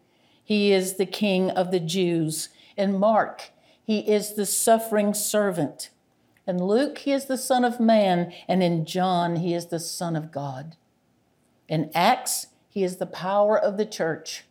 [0.42, 2.48] he is the king of the Jews.
[2.76, 3.50] In Mark,
[3.84, 5.90] he is the suffering servant.
[6.46, 8.32] In Luke, he is the Son of Man.
[8.48, 10.76] And in John, he is the Son of God.
[11.68, 14.44] In Acts, he is the power of the church.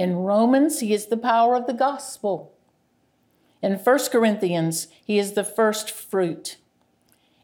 [0.00, 2.54] In Romans, he is the power of the gospel.
[3.60, 6.56] In 1 Corinthians, he is the first fruit.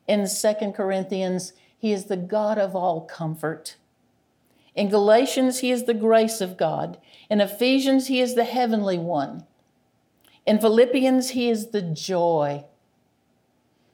[0.08, 3.76] In 2 Corinthians, he is the God of all comfort.
[4.74, 6.96] In Galatians, he is the grace of God.
[7.28, 9.44] In Ephesians, he is the heavenly one.
[10.46, 12.64] In Philippians, he is the joy.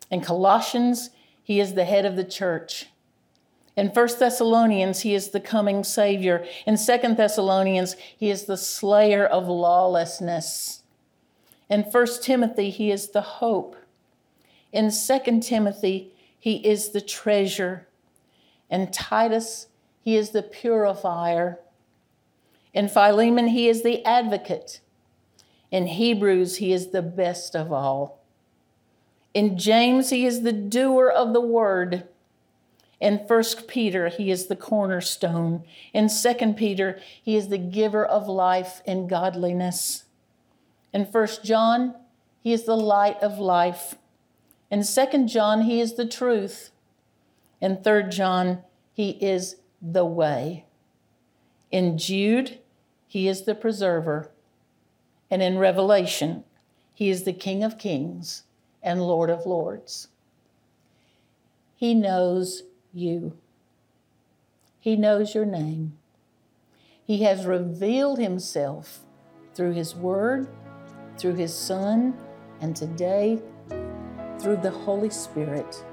[0.09, 1.11] In Colossians,
[1.43, 2.92] he is the head of the church.
[3.77, 6.45] In 1 Thessalonians, he is the coming Savior.
[6.67, 10.83] In 2 Thessalonians, he is the slayer of lawlessness.
[11.71, 13.77] In 1 Timothy, he is the hope.
[14.73, 17.89] In 2 Timothy, he is the treasure.
[18.69, 19.69] In Titus,
[20.03, 21.61] he is the purifier.
[22.75, 24.81] In Philemon, he is the advocate.
[25.71, 28.23] In Hebrews, he is the best of all.
[29.33, 32.07] In James, he is the doer of the word.
[33.03, 35.65] In 1 Peter, he is the cornerstone.
[35.93, 40.05] In 2 Peter, he is the giver of life and godliness.
[40.93, 41.97] In 1 John,
[42.41, 43.97] he is the light of life.
[44.71, 46.71] In 2 John, he is the truth.
[47.61, 48.63] In 3 John,
[48.95, 50.65] he is the way.
[51.73, 52.61] In Jude,
[53.09, 54.31] he is the preserver.
[55.29, 56.45] And in Revelation,
[56.95, 58.45] he is the King of kings
[58.81, 60.07] and Lord of lords.
[61.75, 63.37] He knows you,
[64.81, 65.97] He knows your name.
[67.05, 69.01] He has revealed Himself
[69.55, 70.49] through His Word,
[71.19, 72.17] through His Son,
[72.61, 73.41] and today
[74.39, 75.85] through the Holy Spirit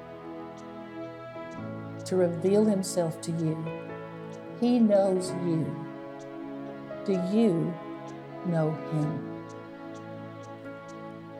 [2.05, 3.63] to reveal Himself to you.
[4.59, 5.85] He knows you.
[7.05, 7.73] Do you
[8.45, 9.45] know Him?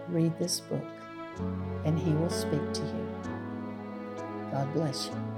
[0.07, 0.85] Read this book
[1.85, 3.07] and He will speak to you.
[4.51, 5.28] God bless you.